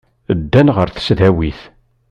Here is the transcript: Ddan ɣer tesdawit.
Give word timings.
Ddan 0.39 0.67
ɣer 0.75 0.87
tesdawit. 0.89 1.59